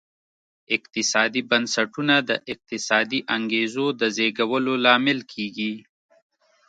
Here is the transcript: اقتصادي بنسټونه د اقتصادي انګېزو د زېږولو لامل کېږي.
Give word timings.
اقتصادي 0.75 1.41
بنسټونه 1.49 2.15
د 2.29 2.31
اقتصادي 2.53 3.19
انګېزو 3.35 3.85
د 3.99 4.01
زېږولو 4.15 4.73
لامل 4.85 5.19
کېږي. 5.33 5.73